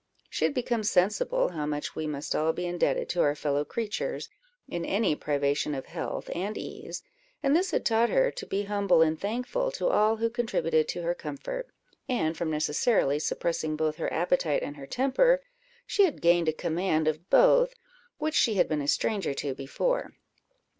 She 0.31 0.45
had 0.45 0.55
become 0.55 0.81
sensible 0.81 1.49
how 1.49 1.67
much 1.67 1.95
we 1.95 2.07
must 2.07 2.33
all 2.35 2.53
be 2.53 2.65
indebted 2.65 3.07
to 3.09 3.21
our 3.21 3.35
fellow 3.35 3.63
creatures, 3.63 4.29
in 4.67 4.83
any 4.83 5.15
privation 5.15 5.75
of 5.75 5.85
health 5.85 6.27
and 6.33 6.57
ease, 6.57 7.03
and 7.43 7.55
this 7.55 7.69
had 7.69 7.85
taught 7.85 8.09
her 8.09 8.31
to 8.31 8.45
be 8.47 8.63
humble 8.63 9.03
and 9.03 9.21
thankful 9.21 9.69
to 9.73 9.89
all 9.89 10.15
who 10.17 10.27
contributed 10.31 10.87
to 10.87 11.03
her 11.03 11.13
comfort; 11.13 11.67
and 12.09 12.35
from 12.35 12.49
necessarily 12.49 13.19
suppressing 13.19 13.75
both 13.75 13.97
her 13.97 14.11
appetite 14.11 14.63
and 14.63 14.75
her 14.75 14.87
temper, 14.87 15.43
she 15.85 16.03
had 16.05 16.19
gained 16.19 16.49
a 16.49 16.53
command 16.53 17.07
of 17.07 17.29
both, 17.29 17.75
which 18.17 18.33
she 18.33 18.55
had 18.55 18.67
been 18.67 18.81
a 18.81 18.87
stranger 18.87 19.35
to 19.35 19.53
before. 19.53 20.13